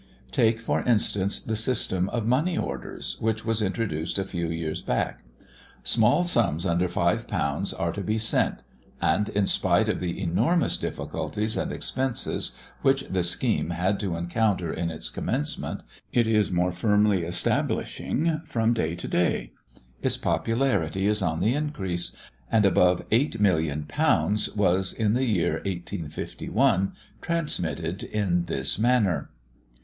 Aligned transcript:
Take, 0.31 0.59
for 0.59 0.81
instance, 0.81 1.39
the 1.39 1.55
system 1.55 2.09
of 2.09 2.25
money 2.25 2.57
orders, 2.57 3.17
which 3.19 3.45
was 3.45 3.61
introduced 3.61 4.17
a 4.17 4.25
few 4.25 4.47
years 4.47 4.81
back. 4.81 5.21
Small 5.83 6.23
sums 6.23 6.65
under 6.65 6.87
£5 6.87 7.73
are 7.79 7.91
to 7.91 8.01
be 8.01 8.17
sent; 8.17 8.63
and 8.99 9.29
in 9.29 9.45
spite 9.45 9.87
of 9.87 9.99
the 9.99 10.19
enormous 10.19 10.79
difficulties 10.79 11.55
and 11.55 11.71
expenses 11.71 12.57
which 12.81 13.03
the 13.09 13.21
scheme 13.21 13.69
had 13.69 13.99
to 13.99 14.15
encounter 14.15 14.73
in 14.73 14.89
its 14.89 15.07
commencement, 15.07 15.83
it 16.11 16.25
is 16.25 16.51
more 16.51 16.71
firmly 16.71 17.21
establishing 17.21 18.41
from 18.43 18.73
day 18.73 18.95
to 18.95 19.07
day; 19.07 19.51
its 20.01 20.17
popularity 20.17 21.05
is 21.05 21.21
on 21.21 21.41
the 21.41 21.53
increase, 21.53 22.17
and 22.51 22.65
above 22.65 23.07
£8,000,000 23.11 24.55
was, 24.57 24.93
in 24.93 25.13
the 25.13 25.25
year 25.25 25.53
1851, 25.63 26.93
transmitted 27.21 28.01
in 28.01 28.45
this 28.45 28.79
manner. 28.79 29.29